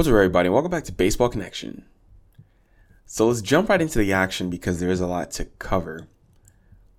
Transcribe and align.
What's 0.00 0.08
up, 0.08 0.14
everybody? 0.14 0.48
Welcome 0.48 0.70
back 0.70 0.84
to 0.84 0.92
Baseball 0.92 1.28
Connection. 1.28 1.84
So 3.04 3.28
let's 3.28 3.42
jump 3.42 3.68
right 3.68 3.82
into 3.82 3.98
the 3.98 4.14
action 4.14 4.48
because 4.48 4.80
there 4.80 4.88
is 4.88 5.02
a 5.02 5.06
lot 5.06 5.30
to 5.32 5.44
cover. 5.44 6.08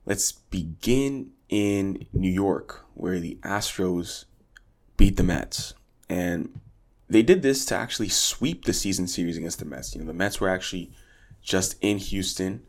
Let's 0.05 0.31
begin 0.31 1.31
in 1.49 2.05
New 2.13 2.29
York, 2.29 2.85
where 2.93 3.19
the 3.19 3.39
Astros 3.41 4.25
beat 4.97 5.17
the 5.17 5.23
Mets. 5.23 5.73
And 6.09 6.59
they 7.09 7.23
did 7.23 7.41
this 7.41 7.65
to 7.65 7.75
actually 7.75 8.09
sweep 8.09 8.65
the 8.65 8.71
season 8.71 9.07
series 9.07 9.35
against 9.35 9.57
the 9.57 9.65
Mets. 9.65 9.95
You 9.95 10.01
know, 10.01 10.07
the 10.07 10.13
Mets 10.13 10.39
were 10.39 10.49
actually 10.49 10.91
just 11.41 11.77
in 11.81 11.97
Houston 11.97 12.61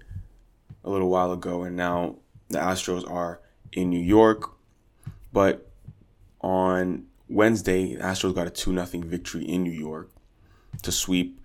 a 0.82 0.88
little 0.88 1.10
while 1.10 1.30
ago, 1.32 1.62
and 1.62 1.76
now 1.76 2.16
the 2.48 2.58
Astros 2.58 3.06
are 3.06 3.42
in 3.70 3.90
New 3.90 4.00
York. 4.00 4.50
But 5.30 5.70
on 6.40 7.04
Wednesday, 7.28 7.96
the 7.96 8.02
Astros 8.02 8.34
got 8.34 8.46
a 8.46 8.50
2 8.50 8.72
0 8.72 8.86
victory 9.04 9.44
in 9.44 9.62
New 9.62 9.70
York 9.70 10.08
to 10.82 10.92
sweep 10.92 11.40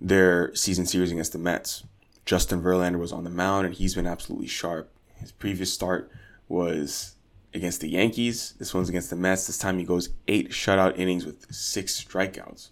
their 0.00 0.54
season 0.54 0.86
series 0.86 1.10
against 1.10 1.32
the 1.32 1.38
Mets. 1.38 1.84
Justin 2.24 2.62
Verlander 2.62 2.98
was 2.98 3.12
on 3.12 3.24
the 3.24 3.30
mound 3.30 3.66
and 3.66 3.74
he's 3.74 3.94
been 3.94 4.06
absolutely 4.06 4.46
sharp. 4.46 4.92
His 5.16 5.32
previous 5.32 5.72
start 5.72 6.10
was 6.48 7.16
against 7.54 7.80
the 7.80 7.88
Yankees. 7.88 8.54
This 8.58 8.74
one's 8.74 8.88
against 8.88 9.10
the 9.10 9.16
Mets. 9.16 9.46
This 9.46 9.58
time 9.58 9.78
he 9.78 9.84
goes 9.84 10.10
eight 10.28 10.50
shutout 10.50 10.98
innings 10.98 11.24
with 11.24 11.52
six 11.52 12.02
strikeouts. 12.02 12.68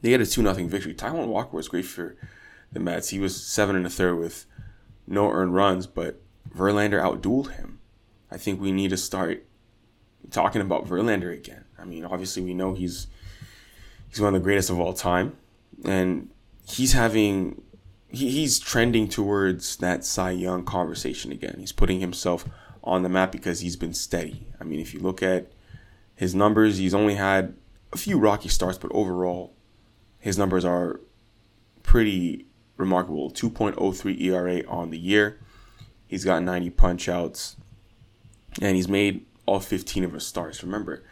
They 0.00 0.12
had 0.12 0.20
a 0.20 0.26
2 0.26 0.42
0 0.42 0.54
victory. 0.68 0.94
Taijuan 0.94 1.26
Walker 1.26 1.56
was 1.56 1.68
great 1.68 1.84
for 1.84 2.16
the 2.72 2.80
Mets. 2.80 3.10
He 3.10 3.18
was 3.18 3.42
seven 3.44 3.76
and 3.76 3.86
a 3.86 3.90
third 3.90 4.16
with 4.18 4.46
no 5.06 5.30
earned 5.30 5.54
runs, 5.54 5.86
but 5.86 6.20
Verlander 6.54 7.02
outdueled 7.02 7.52
him. 7.52 7.80
I 8.30 8.36
think 8.36 8.60
we 8.60 8.72
need 8.72 8.90
to 8.90 8.96
start 8.96 9.44
talking 10.30 10.62
about 10.62 10.86
Verlander 10.86 11.32
again. 11.32 11.64
I 11.78 11.84
mean, 11.84 12.04
obviously 12.04 12.42
we 12.42 12.54
know 12.54 12.74
he's 12.74 13.06
He's 14.08 14.20
one 14.20 14.34
of 14.34 14.40
the 14.40 14.44
greatest 14.44 14.70
of 14.70 14.80
all 14.80 14.92
time, 14.92 15.36
and 15.84 16.30
he's 16.66 16.92
having 16.92 17.62
he, 18.10 18.30
he's 18.30 18.58
trending 18.58 19.08
towards 19.08 19.76
that 19.76 20.04
Cy 20.04 20.30
Young 20.32 20.64
conversation 20.64 21.32
again. 21.32 21.56
He's 21.58 21.72
putting 21.72 22.00
himself 22.00 22.44
on 22.82 23.02
the 23.02 23.08
map 23.08 23.32
because 23.32 23.60
he's 23.60 23.76
been 23.76 23.94
steady. 23.94 24.46
I 24.60 24.64
mean, 24.64 24.80
if 24.80 24.94
you 24.94 25.00
look 25.00 25.22
at 25.22 25.52
his 26.14 26.34
numbers, 26.34 26.78
he's 26.78 26.94
only 26.94 27.14
had 27.14 27.54
a 27.92 27.98
few 27.98 28.18
rocky 28.18 28.48
starts, 28.48 28.78
but 28.78 28.90
overall, 28.92 29.54
his 30.18 30.38
numbers 30.38 30.64
are 30.64 31.00
pretty 31.82 32.46
remarkable. 32.76 33.30
2.03 33.30 34.20
ERA 34.20 34.62
on 34.68 34.90
the 34.90 34.98
year. 34.98 35.38
He's 36.06 36.24
got 36.24 36.42
90 36.42 36.70
punch 36.70 37.08
outs, 37.08 37.56
and 38.60 38.76
he's 38.76 38.88
made 38.88 39.26
all 39.46 39.60
15 39.60 40.04
of 40.04 40.12
his 40.12 40.26
starts. 40.26 40.62
Remember, 40.62 41.04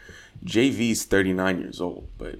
JV's 0.43 1.03
39 1.03 1.59
years 1.59 1.79
old, 1.79 2.07
but 2.17 2.39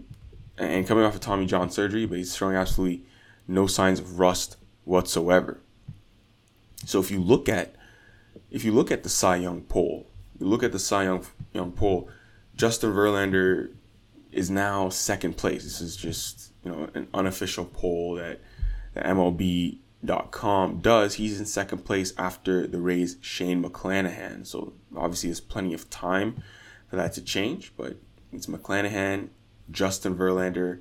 and 0.58 0.88
coming 0.88 1.04
off 1.04 1.16
of 1.16 1.22
Tommy 1.22 1.46
John 1.46 1.70
surgery, 1.70 2.06
but 2.06 2.18
he's 2.18 2.36
showing 2.36 2.56
absolutely 2.56 3.06
no 3.48 3.68
signs 3.68 4.00
of 4.00 4.20
rust 4.20 4.58
whatsoever. 4.86 5.60
So 6.86 7.00
if 7.00 7.12
you 7.12 7.20
look 7.22 7.50
at 7.50 7.76
if 8.50 8.64
you 8.64 8.72
look 8.72 8.92
at 8.92 9.04
the 9.04 9.10
Cy 9.10 9.38
Young 9.38 9.62
poll, 9.62 10.08
you 10.40 10.48
look 10.48 10.64
at 10.64 10.72
the 10.72 10.80
Cy 10.80 11.04
Young 11.04 11.26
Young 11.54 11.72
poll, 11.72 12.10
Justin 12.56 12.92
Verlander 12.94 13.74
is 14.32 14.50
now 14.50 14.90
second 14.90 15.38
place. 15.38 15.64
This 15.64 15.82
is 15.82 15.96
just 15.96 16.52
you 16.64 16.72
know 16.72 16.90
an 16.94 17.08
unofficial 17.14 17.66
poll 17.66 18.16
that 18.16 18.40
the 18.94 19.02
MLB.com 19.02 20.80
does. 20.80 21.16
He's 21.16 21.40
in 21.40 21.46
second 21.46 21.80
place 21.80 22.14
after 22.18 22.68
the 22.68 22.80
Rays 22.80 23.18
Shane 23.22 23.64
McClanahan. 23.64 24.46
So 24.46 24.74
obviously 24.96 25.30
there's 25.30 25.42
plenty 25.42 25.74
of 25.74 25.90
time 25.90 26.42
for 26.90 26.96
that 26.96 27.14
to 27.14 27.22
change, 27.22 27.74
but 27.76 27.98
it's 28.32 28.48
McClanahan 28.48 29.30
Justin 29.72 30.16
Verlander 30.16 30.80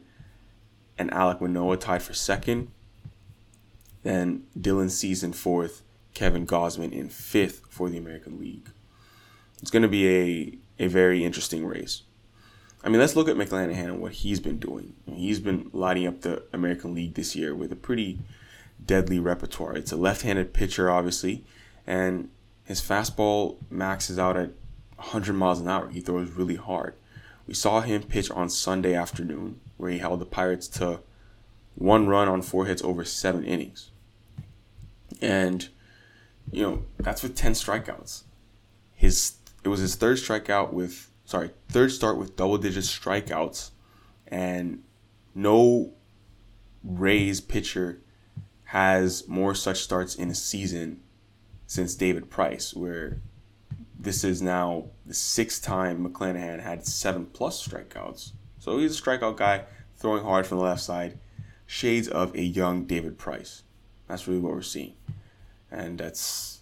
and 0.99 1.11
Alek 1.11 1.41
Manoah 1.41 1.77
tied 1.77 2.03
for 2.03 2.15
second. 2.15 2.71
Then 4.03 4.45
Dylan 4.59 4.91
Cease 4.91 5.23
in 5.23 5.33
fourth, 5.33 5.83
Kevin 6.15 6.47
Gausman 6.47 6.93
in 6.93 7.09
fifth 7.09 7.63
for 7.69 7.91
the 7.91 7.99
American 7.99 8.39
League. 8.39 8.71
It's 9.61 9.71
going 9.71 9.83
to 9.83 9.89
be 9.89 10.09
a, 10.79 10.85
a 10.85 10.87
very 10.89 11.25
interesting 11.25 11.67
race. 11.67 12.03
I 12.85 12.89
mean, 12.89 13.01
let's 13.01 13.17
look 13.17 13.29
at 13.29 13.37
McClanahan 13.37 13.87
and 13.87 14.01
what 14.01 14.13
he's 14.13 14.39
been 14.39 14.59
doing. 14.59 14.95
He's 15.07 15.41
been 15.41 15.71
lighting 15.73 16.07
up 16.07 16.21
the 16.21 16.45
American 16.53 16.95
League 16.95 17.15
this 17.15 17.35
year 17.35 17.55
with 17.55 17.73
a 17.73 17.77
pretty 17.77 18.21
deadly 18.85 19.19
repertoire. 19.19 19.77
It's 19.77 19.93
a 19.93 19.97
left 19.97 20.23
handed 20.23 20.53
pitcher, 20.53 20.89
obviously, 20.89 21.45
and 21.87 22.29
his 22.65 22.81
fastball 22.81 23.57
maxes 23.71 24.19
out 24.19 24.37
at 24.37 24.51
100 24.97 25.33
miles 25.33 25.61
an 25.61 25.69
hour. 25.69 25.89
He 25.89 26.01
throws 26.01 26.31
really 26.31 26.57
hard. 26.57 26.95
We 27.47 27.55
saw 27.55 27.81
him 27.81 28.03
pitch 28.03 28.31
on 28.31 28.51
Sunday 28.51 28.95
afternoon, 28.95 29.61
where 29.77 29.91
he 29.91 29.99
held 29.99 30.21
the 30.21 30.27
Pirates 30.27 30.67
to 30.69 31.01
one 31.75 32.07
run 32.09 32.29
on 32.29 32.43
four 32.43 32.67
hits 32.67 32.83
over 32.83 33.05
seven 33.05 33.45
innings. 33.45 33.91
And, 35.21 35.69
you 36.51 36.63
know, 36.63 36.83
that's 36.99 37.23
with 37.23 37.37
10 37.37 37.53
strikeouts. 37.53 38.23
His 38.95 39.35
It 39.63 39.69
was 39.69 39.81
his 39.81 39.95
third 39.95 40.19
strikeout 40.19 40.73
with, 40.73 41.11
sorry, 41.25 41.51
third 41.69 41.93
start 41.93 42.19
with 42.19 42.37
double 42.37 42.59
digit 42.59 42.85
strikeouts. 42.85 43.71
And 44.27 44.83
no 45.35 45.93
Rays 46.83 47.41
pitcher 47.41 48.01
has 48.65 49.29
more 49.29 49.55
such 49.55 49.83
starts 49.83 50.15
in 50.15 50.31
a 50.31 50.35
season 50.35 51.01
since 51.67 51.95
David 51.95 52.31
Price, 52.31 52.75
where 52.75 53.21
this 54.07 54.23
is 54.23 54.41
now 54.41 54.85
the 55.05 55.13
sixth 55.13 55.65
time 55.65 56.07
McClanahan 56.07 56.63
had 56.63 56.87
seven 56.87 57.27
plus 57.27 57.67
strikeouts. 57.67 58.31
So 58.61 58.79
he's 58.79 58.97
a 58.97 59.03
strikeout 59.03 59.37
guy, 59.37 59.65
throwing 59.97 60.23
hard 60.23 60.47
from 60.47 60.59
the 60.59 60.65
left 60.65 60.81
side. 60.81 61.19
Shades 61.67 62.07
of 62.07 62.33
a 62.37 62.41
young 62.41 62.85
David 62.85 63.19
Price. 63.19 63.65
That's 64.07 64.29
really 64.29 64.39
what 64.39 64.53
we're 64.53 64.63
seeing, 64.63 64.95
and 65.73 65.99
that's 65.99 66.61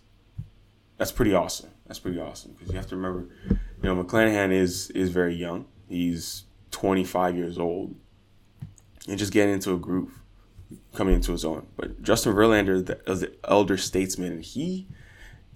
that's 0.97 1.13
pretty 1.13 1.35
awesome. 1.35 1.69
That's 1.87 1.99
pretty 1.99 2.19
awesome 2.19 2.53
because 2.53 2.71
you 2.73 2.79
have 2.79 2.89
to 2.89 2.97
remember, 2.97 3.29
you 3.51 3.59
know, 3.83 4.03
McClanahan 4.03 4.51
is 4.51 4.89
is 4.93 5.11
very 5.11 5.35
young. 5.35 5.67
He's 5.87 6.45
25 6.71 7.37
years 7.37 7.59
old, 7.59 7.95
and 9.07 9.19
just 9.19 9.35
getting 9.35 9.53
into 9.53 9.75
a 9.75 9.79
groove, 9.79 10.23
coming 10.95 11.17
into 11.17 11.33
his 11.33 11.45
own. 11.45 11.67
But 11.77 12.01
Justin 12.01 12.33
Verlander 12.33 12.77
is 13.07 13.21
the 13.21 13.35
elder 13.45 13.77
statesman, 13.77 14.33
and 14.33 14.43
he 14.43 14.89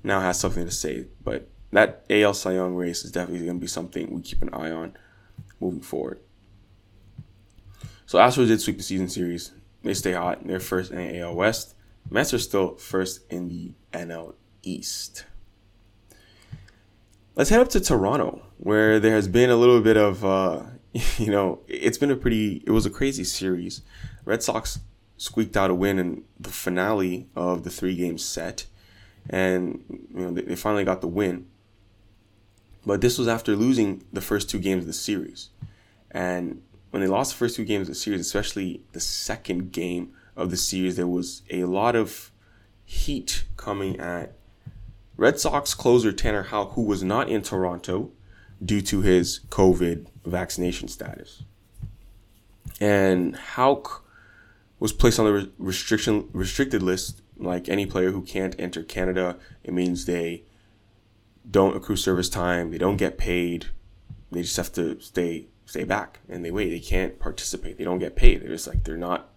now 0.03 0.21
has 0.21 0.39
something 0.39 0.67
to 0.67 0.71
say. 0.71 1.07
But 1.25 1.49
that 1.73 2.05
AL 2.11 2.35
Cy 2.35 2.53
Young 2.53 2.75
race 2.75 3.05
is 3.05 3.13
definitely 3.13 3.47
going 3.47 3.59
to 3.59 3.61
be 3.61 3.67
something 3.67 4.13
we 4.15 4.23
keep 4.23 4.43
an 4.43 4.53
eye 4.53 4.71
on 4.71 4.97
moving 5.61 5.81
forward. 5.81 6.21
So 8.07 8.19
Astros 8.19 8.49
did 8.49 8.61
sweep 8.61 8.79
the 8.79 8.83
season 8.83 9.09
series. 9.09 9.53
They 9.83 9.95
stay 9.95 10.13
hot. 10.13 10.47
They're 10.47 10.61
first 10.61 10.91
in 10.91 10.99
the 10.99 11.21
AL 11.21 11.35
West. 11.35 11.75
Mets 12.11 12.33
are 12.33 12.39
still 12.39 12.77
first 12.77 13.21
in 13.31 13.49
the 13.49 13.73
NL 13.93 14.35
East. 14.63 15.27
Let's 17.35 17.51
head 17.51 17.61
up 17.61 17.69
to 17.71 17.81
Toronto, 17.81 18.43
where 18.57 18.99
there 18.99 19.15
has 19.15 19.29
been 19.29 19.51
a 19.51 19.57
little 19.57 19.81
bit 19.81 19.97
of, 19.97 20.25
uh, 20.25 20.63
you 21.19 21.31
know, 21.31 21.61
it's 21.69 21.99
been 21.99 22.11
a 22.11 22.17
pretty, 22.17 22.63
it 22.67 22.71
was 22.71 22.87
a 22.87 22.91
crazy 22.91 23.25
series. 23.25 23.83
Red 24.25 24.43
Sox 24.43 24.81
squeaked 25.19 25.57
out 25.57 25.71
a 25.71 25.75
win 25.75 25.99
in 25.99 26.25
the 26.41 26.49
finale 26.49 27.29
of 27.37 27.65
the 27.65 27.71
three 27.71 27.95
game 27.95 28.17
set, 28.17 28.67
and 29.29 29.85
you 30.15 30.21
know 30.21 30.31
they 30.31 30.57
finally 30.57 30.85
got 30.85 31.01
the 31.01 31.09
win. 31.09 31.47
But 32.87 33.01
this 33.01 33.19
was 33.19 33.29
after 33.29 33.55
losing 33.57 34.05
the 34.13 34.21
first 34.21 34.49
two 34.49 34.59
games 34.59 34.83
of 34.85 34.87
the 34.87 34.93
series. 34.93 35.51
And 36.11 36.63
when 36.91 37.03
they 37.03 37.09
lost 37.09 37.33
the 37.33 37.39
first 37.39 37.57
two 37.57 37.65
games 37.65 37.89
of 37.89 37.95
the 37.95 38.01
series, 38.01 38.21
especially 38.21 38.83
the 38.93 39.01
second 39.01 39.73
game 39.73 40.13
of 40.37 40.51
the 40.51 40.57
series, 40.57 40.97
there 40.97 41.07
was 41.07 41.43
a 41.51 41.65
lot 41.65 41.97
of 41.97 42.31
heat 42.85 43.45
coming 43.57 43.99
at 44.01 44.33
Red 45.17 45.39
Sox 45.39 45.75
closer 45.75 46.13
Tanner 46.13 46.45
Houck, 46.45 46.73
who 46.73 46.83
was 46.83 47.03
not 47.03 47.29
in 47.29 47.43
Toronto 47.43 48.13
due 48.65 48.81
to 48.83 49.03
his 49.03 49.41
COVID 49.51 50.07
vaccination 50.25 50.89
status. 50.89 51.43
And 52.81 53.37
Houck 53.37 54.05
was 54.79 54.93
placed 54.93 55.19
on 55.19 55.27
the 55.27 55.51
restriction 55.59 56.29
restricted 56.33 56.83
list 56.83 57.21
like 57.37 57.69
any 57.69 57.87
player 57.87 58.13
who 58.13 58.23
can't 58.23 58.55
enter 58.59 58.83
Canada. 58.83 59.37
It 59.65 59.75
means 59.75 60.05
they 60.05 60.45
don't 61.51 61.77
accrue 61.77 61.97
service 61.97 62.29
time, 62.29 62.71
they 62.71 62.79
don't 62.79 62.97
get 62.97 63.19
paid, 63.19 63.67
they 64.31 64.43
just 64.43 64.57
have 64.57 64.73
to 64.73 65.01
stay 65.01 65.49
stay 65.69 65.85
back 65.85 66.21
and 66.29 66.45
they 66.45 66.51
wait. 66.51 66.71
They 66.71 66.81
can't 66.81 67.19
participate. 67.19 67.77
They 67.77 67.85
don't 67.85 67.99
get 67.99 68.17
paid. 68.17 68.41
They're 68.41 68.49
just 68.49 68.67
like 68.67 68.85
they're 68.85 68.97
not 68.97 69.29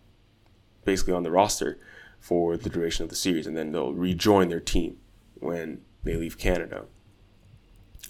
basically 0.86 1.14
on 1.14 1.24
the 1.24 1.32
roster 1.32 1.78
for 2.20 2.56
the 2.56 2.70
duration 2.70 3.04
of 3.04 3.10
the 3.10 3.16
series, 3.16 3.48
and 3.48 3.58
then 3.58 3.72
they'll 3.72 3.94
rejoin 3.94 4.50
their 4.50 4.60
team 4.60 4.98
when 5.36 5.82
they 6.04 6.16
leave 6.16 6.38
Canada. 6.38 6.86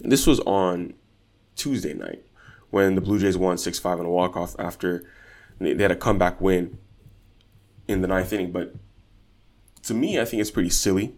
And 0.03 0.11
this 0.11 0.27
was 0.27 0.39
on 0.41 0.93
Tuesday 1.55 1.93
night 1.93 2.23
when 2.69 2.95
the 2.95 3.01
Blue 3.01 3.19
Jays 3.19 3.37
won 3.37 3.57
6 3.57 3.79
5 3.79 3.99
on 3.99 4.05
a 4.05 4.09
walk 4.09 4.35
off 4.35 4.55
after 4.59 5.03
they 5.59 5.81
had 5.81 5.91
a 5.91 5.95
comeback 5.95 6.41
win 6.41 6.77
in 7.87 8.01
the 8.01 8.07
ninth 8.07 8.33
inning. 8.33 8.51
But 8.51 8.75
to 9.83 9.93
me, 9.93 10.19
I 10.19 10.25
think 10.25 10.41
it's 10.41 10.51
pretty 10.51 10.69
silly 10.69 11.15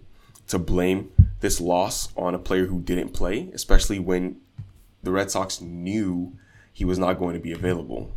to 0.48 0.60
blame 0.60 1.12
this 1.44 1.60
loss 1.60 2.08
on 2.16 2.34
a 2.34 2.40
player 2.40 2.66
who 2.68 2.80
didn't 2.80 3.10
play, 3.10 3.52
especially 3.54 4.00
when 4.00 4.38
the 5.04 5.12
Red 5.12 5.30
Sox 5.30 5.60
knew 5.60 6.32
he 6.72 6.86
was 6.86 6.98
not 6.98 7.20
going 7.20 7.34
to 7.34 7.40
be 7.40 7.52
available. 7.52 8.16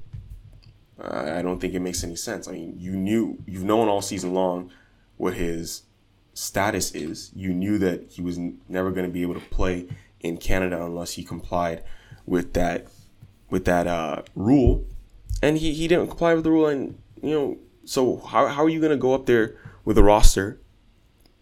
I 0.98 1.42
don't 1.42 1.60
think 1.60 1.74
it 1.74 1.80
makes 1.80 2.04
any 2.04 2.14
sense. 2.14 2.46
I 2.46 2.52
mean, 2.52 2.76
you 2.78 2.92
knew, 2.92 3.42
you've 3.44 3.64
known 3.64 3.88
all 3.88 4.00
season 4.00 4.32
long 4.32 4.70
what 5.16 5.34
his 5.34 5.82
status 6.34 6.94
is. 6.94 7.32
You 7.34 7.52
knew 7.52 7.78
that 7.78 8.12
he 8.12 8.22
was 8.22 8.38
never 8.68 8.92
going 8.92 9.06
to 9.06 9.12
be 9.12 9.22
able 9.22 9.34
to 9.34 9.48
play 9.50 9.88
in 10.20 10.36
Canada 10.36 10.82
unless 10.82 11.14
he 11.14 11.24
complied 11.24 11.82
with 12.26 12.54
that 12.54 12.86
with 13.50 13.64
that 13.64 13.86
uh, 13.86 14.22
rule, 14.34 14.84
and 15.42 15.58
he, 15.58 15.72
he 15.72 15.86
didn't 15.86 16.08
comply 16.08 16.34
with 16.34 16.44
the 16.44 16.50
rule. 16.50 16.66
And 16.66 16.98
you 17.22 17.30
know, 17.30 17.58
so 17.84 18.18
how 18.18 18.46
how 18.46 18.64
are 18.64 18.68
you 18.68 18.80
going 18.80 18.90
to 18.90 18.96
go 18.96 19.14
up 19.14 19.26
there 19.26 19.56
with 19.84 19.98
a 19.98 20.02
roster 20.02 20.60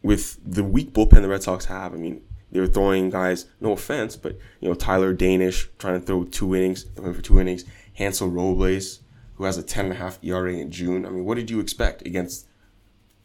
with 0.05 0.39
the 0.45 0.63
weak 0.63 0.93
bullpen 0.93 1.23
the 1.23 1.29
Red 1.29 1.43
Sox 1.43 1.65
have? 1.65 1.95
I 1.95 1.97
mean, 1.97 2.23
they 2.53 2.61
were 2.61 2.69
throwing 2.69 3.11
guys. 3.11 3.47
No 3.61 3.73
offense, 3.73 4.15
but 4.15 4.39
you 4.61 4.69
know, 4.69 4.75
Tyler 4.75 5.13
Danish 5.13 5.69
trying 5.79 5.99
to 5.99 6.07
throw 6.07 6.23
two 6.23 6.55
innings, 6.55 6.85
throwing 6.95 7.15
for 7.15 7.23
two 7.23 7.41
innings. 7.41 7.65
Hansel 7.95 8.29
Robles, 8.29 9.01
who 9.35 9.45
has 9.45 9.57
a 9.57 9.63
ten 9.63 9.87
and 9.87 9.95
a 9.95 9.97
half 9.97 10.19
ERA 10.23 10.53
in 10.53 10.71
June. 10.71 11.05
I 11.05 11.09
mean, 11.09 11.25
what 11.25 11.37
did 11.37 11.51
you 11.51 11.59
expect 11.59 12.07
against 12.07 12.47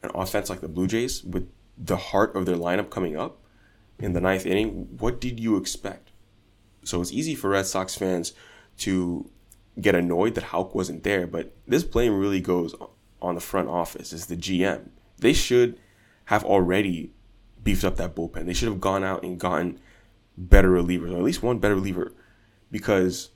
an 0.02 0.10
offense 0.16 0.50
like 0.50 0.62
the 0.62 0.70
Blue 0.70 0.88
Jays 0.88 1.24
with 1.24 1.52
the 1.78 1.98
heart 1.98 2.36
of 2.36 2.46
their 2.46 2.56
lineup 2.56 2.90
coming 2.90 3.16
up 3.16 3.44
in 4.00 4.14
the 4.14 4.22
ninth 4.22 4.46
inning? 4.46 4.88
What 4.98 5.22
did 5.22 5.40
you 5.40 5.58
expect? 5.58 6.10
So 6.86 7.02
it's 7.02 7.12
easy 7.12 7.36
for 7.36 7.50
Red 7.50 7.68
Sox 7.68 7.96
fans 7.96 8.34
to 8.80 9.30
get 9.80 9.96
annoyed 9.96 10.36
that 10.36 10.46
Houck 10.46 10.74
wasn't 10.74 11.04
there, 11.04 11.28
but 11.28 11.54
this 11.68 11.84
blame 11.84 12.18
really 12.18 12.40
goes 12.40 12.74
on 13.22 13.36
the 13.36 13.42
front 13.42 13.68
office, 13.68 14.14
is 14.14 14.28
the 14.28 14.38
GM. 14.38 14.90
They 15.18 15.34
should 15.34 15.78
have 16.30 16.46
already 16.46 17.12
beefed 17.64 17.84
up 17.84 17.98
that 17.98 18.16
bullpen. 18.16 18.46
They 18.46 18.54
should 18.54 18.68
have 18.68 18.80
gone 18.80 19.04
out 19.04 19.24
and 19.24 19.40
gotten 19.40 19.80
better 20.38 20.70
relievers, 20.70 21.12
or 21.12 21.18
at 21.18 21.24
least 21.24 21.42
one 21.42 21.58
better 21.58 21.74
reliever, 21.74 22.14
because 22.70 23.32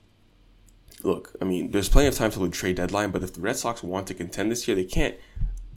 look, 1.01 1.35
I 1.41 1.45
mean, 1.45 1.71
there's 1.71 1.89
plenty 1.89 2.07
of 2.07 2.13
time 2.13 2.29
till 2.29 2.43
the 2.43 2.49
trade 2.49 2.75
deadline, 2.75 3.09
but 3.09 3.23
if 3.23 3.33
the 3.33 3.41
Red 3.41 3.55
Sox 3.55 3.81
want 3.81 4.05
to 4.07 4.13
contend 4.13 4.51
this 4.51 4.67
year, 4.67 4.75
they 4.75 4.85
can't 4.85 5.15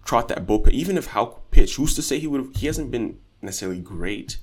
trot 0.04 0.28
that 0.28 0.46
bullpen. 0.46 0.72
Even 0.72 0.98
if 0.98 1.06
Houck 1.06 1.50
pitched, 1.50 1.76
who's 1.76 1.94
to 1.94 2.02
say 2.02 2.18
he 2.18 2.26
would? 2.26 2.54
He 2.54 2.66
hasn't 2.66 2.90
been 2.90 3.18
necessarily 3.40 3.80
great 3.80 4.36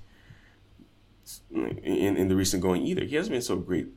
in, 1.51 2.17
in 2.17 2.27
the 2.27 2.35
recent 2.35 2.63
going 2.63 2.81
either. 2.81 3.05
He 3.05 3.15
hasn't 3.15 3.33
been 3.33 3.43
so 3.43 3.55
great 3.57 3.89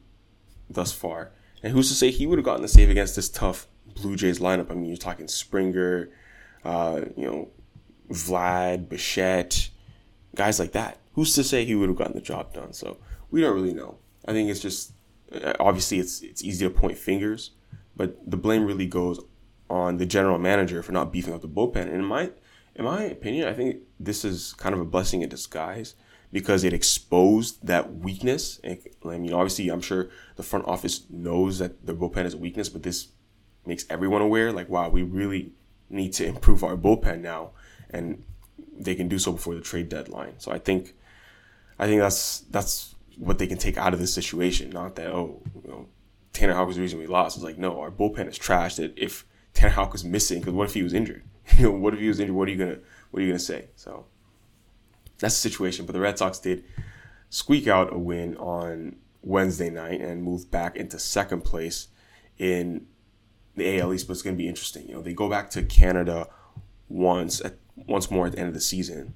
thus 0.68 0.92
far. 0.92 1.32
And 1.62 1.72
who's 1.72 1.88
to 1.88 1.94
say 1.94 2.10
he 2.10 2.26
would 2.26 2.38
have 2.38 2.44
gotten 2.44 2.60
the 2.60 2.68
save 2.68 2.90
against 2.90 3.16
this 3.16 3.30
tough 3.30 3.68
Blue 3.94 4.16
Jays 4.16 4.38
lineup? 4.38 4.70
I 4.70 4.74
mean, 4.74 4.84
you're 4.84 4.98
talking 4.98 5.28
Springer, 5.28 6.10
uh, 6.62 7.00
you 7.16 7.24
know, 7.24 7.48
Vlad, 8.10 8.88
Bichette, 8.88 9.70
guys 10.34 10.58
like 10.58 10.72
that. 10.72 10.98
Who's 11.12 11.34
to 11.34 11.44
say 11.44 11.64
he 11.64 11.74
would 11.74 11.88
have 11.88 11.98
gotten 11.98 12.14
the 12.14 12.20
job 12.20 12.52
done? 12.52 12.72
So 12.72 12.98
we 13.30 13.40
don't 13.40 13.54
really 13.54 13.74
know. 13.74 13.98
I 14.26 14.32
think 14.32 14.50
it's 14.50 14.60
just 14.60 14.92
uh, 15.32 15.54
obviously 15.58 15.98
it's 15.98 16.20
it's 16.22 16.42
easy 16.44 16.66
to 16.66 16.70
point 16.70 16.98
fingers, 16.98 17.52
but 17.96 18.18
the 18.28 18.36
blame 18.36 18.64
really 18.64 18.86
goes 18.86 19.20
on 19.68 19.96
the 19.96 20.06
general 20.06 20.38
manager 20.38 20.82
for 20.82 20.92
not 20.92 21.12
beefing 21.12 21.34
up 21.34 21.40
the 21.40 21.48
bullpen. 21.48 21.82
And 21.82 21.94
in 21.94 22.04
my 22.04 22.30
in 22.74 22.84
my 22.84 23.02
opinion, 23.04 23.48
I 23.48 23.54
think 23.54 23.78
this 23.98 24.24
is 24.24 24.52
kind 24.54 24.74
of 24.74 24.80
a 24.80 24.84
blessing 24.84 25.22
in 25.22 25.28
disguise 25.28 25.94
because 26.32 26.64
it 26.64 26.72
exposed 26.72 27.66
that 27.66 27.94
weakness. 27.94 28.60
I 28.64 28.78
mean, 29.04 29.32
obviously, 29.32 29.70
I'm 29.70 29.80
sure 29.80 30.10
the 30.36 30.42
front 30.42 30.66
office 30.66 31.06
knows 31.08 31.58
that 31.58 31.86
the 31.86 31.94
bullpen 31.94 32.26
is 32.26 32.34
a 32.34 32.38
weakness, 32.38 32.68
but 32.68 32.82
this 32.82 33.08
makes 33.64 33.86
everyone 33.88 34.22
aware. 34.22 34.52
Like, 34.52 34.68
wow, 34.68 34.88
we 34.88 35.02
really 35.02 35.52
need 35.88 36.12
to 36.14 36.26
improve 36.26 36.62
our 36.62 36.76
bullpen 36.76 37.20
now, 37.20 37.52
and 37.90 38.22
they 38.78 38.94
can 38.94 39.08
do 39.08 39.18
so 39.18 39.32
before 39.32 39.54
the 39.54 39.60
trade 39.60 39.88
deadline. 39.88 40.34
So 40.38 40.52
I 40.52 40.58
think, 40.58 40.94
I 41.78 41.86
think 41.86 42.00
that's 42.00 42.40
that's 42.50 42.94
what 43.18 43.38
they 43.38 43.46
can 43.46 43.58
take 43.58 43.76
out 43.76 43.94
of 43.94 44.00
this 44.00 44.12
situation. 44.12 44.70
Not 44.70 44.96
that 44.96 45.08
oh, 45.08 45.42
you 45.64 45.70
know, 45.70 45.86
Tanner 46.32 46.54
Houck 46.54 46.66
was 46.66 46.76
the 46.76 46.82
reason 46.82 46.98
we 46.98 47.06
lost. 47.06 47.36
It's 47.36 47.44
like 47.44 47.58
no, 47.58 47.80
our 47.80 47.90
bullpen 47.90 48.28
is 48.28 48.38
trash. 48.38 48.76
That 48.76 48.92
if 48.96 49.26
Tanner 49.54 49.72
Houck 49.72 49.92
was 49.92 50.04
missing, 50.04 50.40
because 50.40 50.54
what 50.54 50.68
if 50.68 50.74
he 50.74 50.82
was 50.82 50.92
injured? 50.92 51.24
you 51.58 51.64
know, 51.64 51.72
what 51.72 51.94
if 51.94 52.00
he 52.00 52.08
was 52.08 52.20
injured? 52.20 52.36
What 52.36 52.48
are 52.48 52.52
you 52.52 52.58
gonna 52.58 52.78
what 53.10 53.20
are 53.20 53.24
you 53.24 53.30
gonna 53.32 53.38
say? 53.38 53.68
So 53.76 54.06
that's 55.18 55.40
the 55.40 55.48
situation. 55.48 55.86
But 55.86 55.92
the 55.92 56.00
Red 56.00 56.18
Sox 56.18 56.38
did 56.38 56.64
squeak 57.30 57.66
out 57.66 57.92
a 57.92 57.98
win 57.98 58.36
on 58.36 58.96
Wednesday 59.22 59.70
night 59.70 60.00
and 60.00 60.22
move 60.22 60.50
back 60.50 60.76
into 60.76 60.98
second 60.98 61.42
place 61.42 61.88
in 62.38 62.86
the 63.56 63.80
AL 63.80 63.92
East. 63.94 64.06
But 64.06 64.12
it's 64.12 64.22
to 64.22 64.32
be 64.32 64.48
interesting. 64.48 64.88
You 64.88 64.96
know, 64.96 65.02
they 65.02 65.14
go 65.14 65.28
back 65.28 65.50
to 65.50 65.62
Canada 65.62 66.28
once 66.88 67.40
at, 67.40 67.56
once 67.76 68.10
more 68.10 68.26
at 68.26 68.32
the 68.32 68.38
end 68.38 68.48
of 68.48 68.54
the 68.54 68.60
season. 68.60 69.14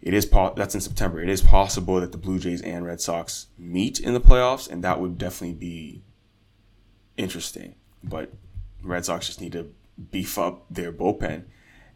It 0.00 0.14
is 0.14 0.24
po- 0.24 0.54
that's 0.56 0.74
in 0.74 0.80
September. 0.80 1.22
It 1.22 1.28
is 1.28 1.42
possible 1.42 2.00
that 2.00 2.12
the 2.12 2.18
Blue 2.18 2.38
Jays 2.38 2.62
and 2.62 2.86
Red 2.86 3.00
Sox 3.00 3.48
meet 3.58 4.00
in 4.00 4.14
the 4.14 4.20
playoffs, 4.20 4.68
and 4.70 4.82
that 4.82 4.98
would 4.98 5.18
definitely 5.18 5.56
be 5.56 6.02
interesting. 7.16 7.74
But 8.02 8.32
Red 8.82 9.04
Sox 9.04 9.26
just 9.26 9.40
need 9.40 9.52
to 9.52 9.72
beef 10.10 10.38
up 10.38 10.64
their 10.70 10.92
bullpen 10.92 11.44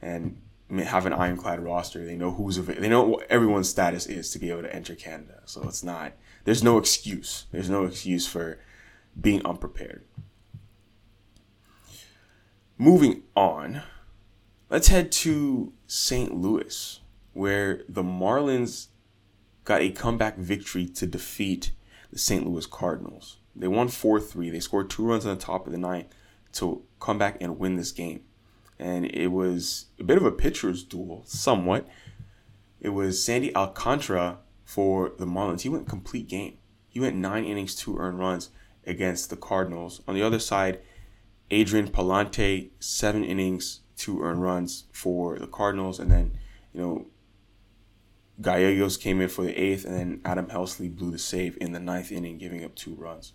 and 0.02 0.40
have 0.84 1.06
an 1.06 1.12
ironclad 1.12 1.60
roster. 1.60 2.04
They 2.04 2.16
know 2.16 2.32
who's 2.32 2.58
available. 2.58 2.82
They 2.82 2.88
know 2.88 3.04
what 3.04 3.26
everyone's 3.30 3.70
status 3.70 4.06
is 4.06 4.30
to 4.30 4.38
be 4.38 4.50
able 4.50 4.62
to 4.62 4.74
enter 4.74 4.94
Canada. 4.94 5.40
So 5.46 5.62
it's 5.62 5.82
not. 5.82 6.12
There's 6.44 6.62
no 6.62 6.76
excuse. 6.78 7.46
There's 7.52 7.70
no 7.70 7.84
excuse 7.84 8.26
for 8.26 8.58
being 9.18 9.44
unprepared. 9.46 10.04
Moving 12.76 13.22
on, 13.36 13.82
let's 14.70 14.88
head 14.88 15.12
to 15.12 15.72
St. 15.86 16.34
Louis, 16.34 17.00
where 17.32 17.82
the 17.88 18.02
Marlins 18.02 18.88
got 19.64 19.80
a 19.80 19.90
comeback 19.90 20.36
victory 20.36 20.86
to 20.86 21.06
defeat 21.06 21.72
the 22.10 22.18
St. 22.18 22.46
Louis 22.46 22.66
Cardinals. 22.66 23.38
They 23.56 23.68
won 23.68 23.88
4 23.88 24.20
3. 24.20 24.50
They 24.50 24.60
scored 24.60 24.90
two 24.90 25.06
runs 25.06 25.24
on 25.24 25.36
the 25.36 25.40
top 25.40 25.66
of 25.66 25.72
the 25.72 25.78
ninth 25.78 26.08
to 26.54 26.82
come 27.00 27.18
back 27.18 27.38
and 27.40 27.58
win 27.58 27.76
this 27.76 27.92
game 27.92 28.22
and 28.78 29.06
it 29.06 29.28
was 29.28 29.86
a 29.98 30.04
bit 30.04 30.16
of 30.16 30.24
a 30.24 30.32
pitcher's 30.32 30.82
duel, 30.82 31.22
somewhat. 31.26 31.86
It 32.80 32.90
was 32.90 33.22
Sandy 33.22 33.54
Alcantara 33.54 34.38
for 34.64 35.12
the 35.18 35.26
Marlins. 35.26 35.62
He 35.62 35.68
went 35.68 35.88
complete 35.88 36.28
game. 36.28 36.58
He 36.88 37.00
went 37.00 37.16
nine 37.16 37.44
innings, 37.44 37.74
two 37.74 37.96
earned 37.98 38.18
runs 38.18 38.50
against 38.86 39.30
the 39.30 39.36
Cardinals. 39.36 40.02
On 40.06 40.14
the 40.14 40.22
other 40.22 40.38
side, 40.38 40.80
Adrian 41.50 41.88
Pallante, 41.88 42.70
seven 42.78 43.24
innings, 43.24 43.80
two 44.04 44.22
earned 44.22 44.42
runs 44.42 44.84
for 44.92 45.38
the 45.38 45.46
Cardinals, 45.46 45.98
and 45.98 46.10
then 46.10 46.36
you 46.74 46.80
know 46.80 47.06
Gallegos 48.40 48.96
came 48.98 49.20
in 49.20 49.28
for 49.28 49.44
the 49.44 49.58
eighth, 49.58 49.84
and 49.84 49.94
then 49.94 50.20
Adam 50.24 50.46
Helsley 50.46 50.94
blew 50.94 51.10
the 51.10 51.18
save 51.18 51.56
in 51.60 51.72
the 51.72 51.80
ninth 51.80 52.12
inning, 52.12 52.36
giving 52.36 52.64
up 52.64 52.74
two 52.74 52.94
runs. 52.94 53.32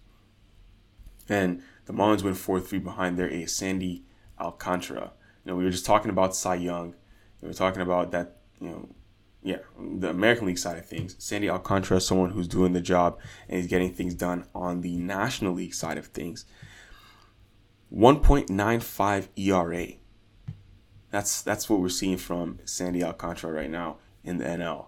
And 1.27 1.63
the 1.85 1.93
Marlins 1.93 2.23
went 2.23 2.37
4 2.37 2.59
3 2.59 2.79
behind 2.79 3.17
their 3.17 3.29
ace, 3.29 3.55
Sandy 3.55 4.03
Alcantara. 4.39 5.13
You 5.43 5.51
know, 5.51 5.55
we 5.55 5.63
were 5.63 5.69
just 5.71 5.85
talking 5.85 6.09
about 6.11 6.35
Cy 6.35 6.55
Young. 6.55 6.95
We 7.41 7.47
were 7.47 7.53
talking 7.53 7.81
about 7.81 8.11
that, 8.11 8.37
you 8.59 8.69
know, 8.69 8.89
yeah, 9.41 9.57
the 9.79 10.09
American 10.09 10.47
League 10.47 10.57
side 10.57 10.77
of 10.77 10.85
things. 10.85 11.15
Sandy 11.17 11.49
Alcantara 11.49 11.97
is 11.97 12.05
someone 12.05 12.31
who's 12.31 12.47
doing 12.47 12.73
the 12.73 12.81
job 12.81 13.19
and 13.47 13.57
he's 13.57 13.67
getting 13.67 13.93
things 13.93 14.13
done 14.13 14.45
on 14.53 14.81
the 14.81 14.97
National 14.97 15.53
League 15.53 15.73
side 15.73 15.97
of 15.97 16.07
things. 16.07 16.45
1.95 17.93 19.29
ERA. 19.37 19.87
That's 21.11 21.41
that's 21.41 21.69
what 21.69 21.79
we're 21.79 21.89
seeing 21.89 22.17
from 22.17 22.59
Sandy 22.65 23.03
Alcantara 23.03 23.51
right 23.51 23.69
now 23.69 23.97
in 24.23 24.37
the 24.37 24.45
NL. 24.45 24.87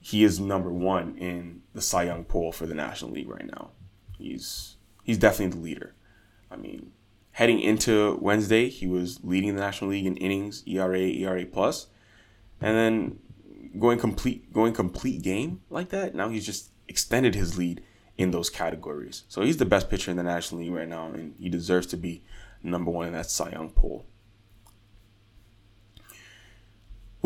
He 0.00 0.22
is 0.22 0.38
number 0.38 0.70
one 0.70 1.16
in 1.18 1.62
the 1.74 1.82
Cy 1.82 2.04
Young 2.04 2.24
poll 2.24 2.52
for 2.52 2.66
the 2.66 2.74
National 2.74 3.10
League 3.10 3.28
right 3.28 3.46
now. 3.46 3.70
He's 4.16 4.76
he's 5.02 5.18
definitely 5.18 5.58
the 5.58 5.64
leader. 5.64 5.94
I 6.50 6.56
mean, 6.56 6.92
heading 7.32 7.60
into 7.60 8.18
Wednesday, 8.20 8.68
he 8.68 8.86
was 8.86 9.22
leading 9.24 9.54
the 9.54 9.60
National 9.60 9.90
League 9.90 10.06
in 10.06 10.16
innings, 10.16 10.62
ERA, 10.66 10.98
ERA 10.98 11.44
plus, 11.44 11.88
and 12.60 12.76
then 12.76 13.18
going 13.78 13.98
complete 13.98 14.52
going 14.52 14.72
complete 14.72 15.22
game 15.22 15.60
like 15.70 15.88
that. 15.90 16.14
Now 16.14 16.28
he's 16.28 16.46
just 16.46 16.70
extended 16.88 17.34
his 17.34 17.58
lead 17.58 17.82
in 18.16 18.30
those 18.30 18.48
categories. 18.48 19.24
So 19.28 19.42
he's 19.42 19.56
the 19.56 19.64
best 19.64 19.90
pitcher 19.90 20.10
in 20.10 20.16
the 20.16 20.22
National 20.22 20.60
League 20.60 20.72
right 20.72 20.88
now, 20.88 21.08
and 21.08 21.34
he 21.38 21.48
deserves 21.48 21.86
to 21.88 21.96
be 21.96 22.22
number 22.62 22.90
one 22.90 23.06
in 23.06 23.12
that 23.12 23.30
Cy 23.30 23.50
Young 23.50 23.70
poll. 23.70 24.06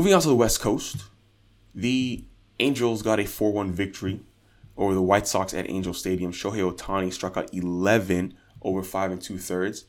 Moving 0.01 0.15
on 0.15 0.23
to 0.23 0.29
the 0.29 0.35
West 0.35 0.61
Coast, 0.61 1.05
the 1.75 2.25
Angels 2.59 3.03
got 3.03 3.21
a 3.21 3.27
4 3.27 3.53
1 3.53 3.71
victory 3.71 4.21
over 4.75 4.95
the 4.95 5.03
White 5.03 5.29
Sox 5.29 5.53
at 5.53 5.69
Angel 5.69 5.93
Stadium. 5.93 6.33
Shohei 6.33 6.73
Ohtani 6.73 7.13
struck 7.13 7.37
out 7.37 7.53
11 7.53 8.33
over 8.63 8.83
5 8.83 9.11
and 9.11 9.21
2 9.21 9.37
thirds 9.37 9.85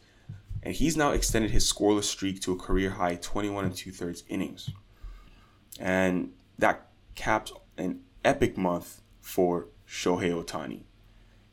and 0.64 0.76
he's 0.76 0.98
now 0.98 1.12
extended 1.12 1.52
his 1.52 1.64
scoreless 1.72 2.04
streak 2.04 2.42
to 2.42 2.52
a 2.52 2.58
career 2.58 2.90
high 2.90 3.16
21 3.16 3.64
and 3.64 3.74
two 3.74 3.92
thirds 3.92 4.26
innings. 4.28 4.72
And 5.80 6.34
that 6.58 6.90
caps 7.16 7.54
an 7.78 8.02
epic 8.26 8.58
month 8.58 9.00
for 9.22 9.70
Shohei 9.88 10.34
Ohtani. 10.34 10.82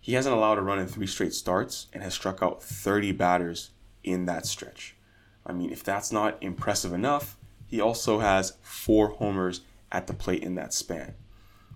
He 0.01 0.15
hasn't 0.15 0.35
allowed 0.35 0.59
a 0.59 0.63
run 0.63 0.81
in 0.81 0.89
three 0.89 1.07
straight 1.07 1.33
starts 1.33 1.87
and 1.93 2.03
has 2.03 2.15
struck 2.15 2.43
out 2.43 2.61
30 2.61 3.13
batters 3.13 3.71
in 4.03 4.25
that 4.25 4.47
stretch. 4.47 4.97
I 5.47 5.53
mean, 5.53 5.71
if 5.71 5.85
that's 5.85 6.11
not 6.11 6.43
impressive 6.43 6.93
enough, 6.93 7.39
he 7.69 7.81
also 7.81 8.19
has 8.19 8.57
four 8.61 9.11
homers 9.11 9.61
at 9.93 10.09
the 10.09 10.15
plate 10.15 10.43
in 10.43 10.57
that 10.57 10.75
span. 10.75 11.15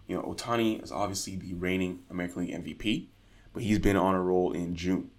You 0.08 0.16
know, 0.16 0.22
Ohtani 0.22 0.82
is 0.82 0.90
obviously 0.90 1.36
the 1.36 1.54
reigning 1.54 2.00
American 2.10 2.42
League 2.42 2.54
MVP, 2.54 3.06
but 3.52 3.62
he's 3.62 3.78
been 3.78 3.96
on 3.96 4.14
a 4.14 4.20
roll 4.20 4.52
in 4.52 4.74
June 4.74 5.10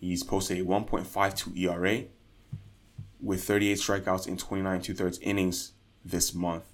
He's 0.00 0.22
posted 0.22 0.58
a 0.58 0.64
1.52 0.64 1.58
ERA 1.58 2.04
with 3.20 3.44
38 3.44 3.76
strikeouts 3.76 4.26
in 4.26 4.38
29 4.38 4.80
two 4.80 4.94
thirds 4.94 5.18
innings 5.18 5.72
this 6.02 6.32
month. 6.32 6.64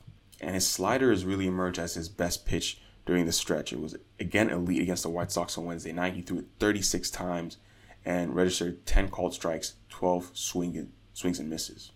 And 0.40 0.54
his 0.54 0.66
slider 0.66 1.10
has 1.10 1.24
really 1.24 1.48
emerged 1.48 1.80
as 1.80 1.94
his 1.94 2.08
best 2.08 2.46
pitch 2.46 2.80
during 3.04 3.26
the 3.26 3.32
stretch. 3.32 3.72
It 3.72 3.80
was 3.80 3.96
again 4.20 4.48
elite 4.48 4.82
against 4.82 5.02
the 5.02 5.10
White 5.10 5.32
Sox 5.32 5.58
on 5.58 5.64
Wednesday 5.64 5.92
night. 5.92 6.14
He 6.14 6.22
threw 6.22 6.38
it 6.38 6.46
36 6.60 7.10
times 7.10 7.56
and 8.04 8.36
registered 8.36 8.86
10 8.86 9.08
called 9.08 9.34
strikes, 9.34 9.74
12 9.88 10.30
swing, 10.32 10.92
swings 11.12 11.40
and 11.40 11.50
misses. 11.50 11.90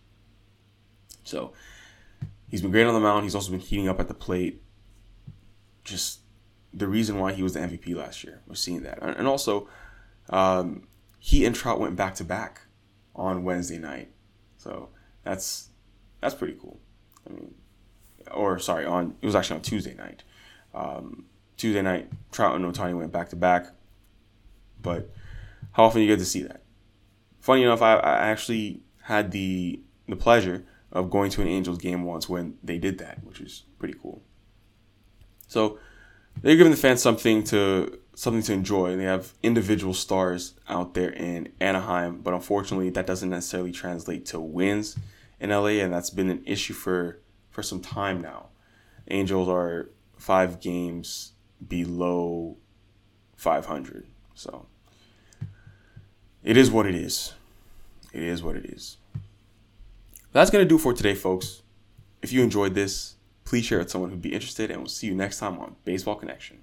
So 1.24 1.52
he's 2.48 2.62
been 2.62 2.70
great 2.70 2.86
on 2.86 2.94
the 2.94 3.00
mound. 3.00 3.24
He's 3.24 3.34
also 3.34 3.50
been 3.50 3.60
heating 3.60 3.88
up 3.88 4.00
at 4.00 4.08
the 4.08 4.14
plate. 4.14 4.62
Just 5.84 6.20
the 6.72 6.86
reason 6.86 7.18
why 7.18 7.32
he 7.32 7.42
was 7.42 7.54
the 7.54 7.60
MVP 7.60 7.94
last 7.94 8.24
year. 8.24 8.42
We're 8.46 8.54
seeing 8.54 8.82
that. 8.82 8.98
And 9.02 9.26
also, 9.26 9.68
um, 10.28 10.86
he 11.18 11.44
and 11.44 11.54
Trout 11.54 11.80
went 11.80 11.96
back 11.96 12.14
to 12.16 12.24
back 12.24 12.62
on 13.14 13.44
Wednesday 13.44 13.78
night. 13.78 14.10
So 14.56 14.90
that's 15.24 15.68
that's 16.20 16.34
pretty 16.34 16.56
cool. 16.60 16.80
I 17.26 17.32
mean, 17.32 17.54
or 18.30 18.58
sorry, 18.58 18.84
on 18.84 19.16
it 19.20 19.26
was 19.26 19.34
actually 19.34 19.56
on 19.56 19.62
Tuesday 19.62 19.94
night. 19.94 20.22
Um, 20.74 21.26
Tuesday 21.56 21.82
night, 21.82 22.10
Trout 22.30 22.56
and 22.56 22.64
Ohtani 22.64 22.96
went 22.96 23.12
back 23.12 23.28
to 23.30 23.36
back. 23.36 23.66
But 24.80 25.10
how 25.72 25.84
often 25.84 26.00
do 26.00 26.04
you 26.04 26.12
get 26.12 26.18
to 26.20 26.24
see 26.24 26.42
that? 26.42 26.62
Funny 27.40 27.62
enough, 27.62 27.82
I, 27.82 27.94
I 27.94 28.28
actually 28.28 28.82
had 29.02 29.30
the 29.30 29.80
the 30.08 30.16
pleasure 30.16 30.64
of 30.92 31.10
going 31.10 31.30
to 31.30 31.42
an 31.42 31.48
Angels 31.48 31.78
game 31.78 32.04
once 32.04 32.28
when 32.28 32.56
they 32.62 32.78
did 32.78 32.98
that, 32.98 33.22
which 33.24 33.40
is 33.40 33.64
pretty 33.78 33.94
cool. 34.00 34.22
So 35.46 35.78
they're 36.42 36.56
giving 36.56 36.70
the 36.70 36.76
fans 36.76 37.02
something 37.02 37.44
to 37.44 37.98
something 38.14 38.42
to 38.42 38.52
enjoy. 38.52 38.96
They 38.96 39.04
have 39.04 39.32
individual 39.42 39.94
stars 39.94 40.54
out 40.68 40.94
there 40.94 41.10
in 41.10 41.52
Anaheim, 41.60 42.20
but 42.20 42.34
unfortunately, 42.34 42.90
that 42.90 43.06
doesn't 43.06 43.30
necessarily 43.30 43.72
translate 43.72 44.26
to 44.26 44.40
wins 44.40 44.96
in 45.38 45.50
LA, 45.50 45.80
and 45.80 45.92
that's 45.92 46.10
been 46.10 46.30
an 46.30 46.42
issue 46.46 46.74
for 46.74 47.20
for 47.50 47.62
some 47.62 47.80
time 47.80 48.20
now. 48.20 48.48
Angels 49.08 49.48
are 49.48 49.90
five 50.16 50.60
games 50.60 51.32
below 51.66 52.56
500, 53.36 54.06
so 54.34 54.66
it 56.42 56.56
is 56.56 56.70
what 56.70 56.86
it 56.86 56.94
is. 56.94 57.34
It 58.12 58.22
is 58.22 58.42
what 58.42 58.56
it 58.56 58.66
is. 58.66 58.98
That's 60.32 60.50
gonna 60.50 60.64
do 60.64 60.78
for 60.78 60.92
today, 60.92 61.14
folks. 61.14 61.62
If 62.22 62.32
you 62.32 62.42
enjoyed 62.42 62.74
this, 62.74 63.16
please 63.44 63.64
share 63.64 63.78
it 63.78 63.82
with 63.82 63.90
someone 63.90 64.10
who'd 64.10 64.22
be 64.22 64.32
interested, 64.32 64.70
and 64.70 64.80
we'll 64.80 64.88
see 64.88 65.08
you 65.08 65.14
next 65.14 65.38
time 65.38 65.58
on 65.58 65.76
Baseball 65.84 66.14
Connection. 66.14 66.58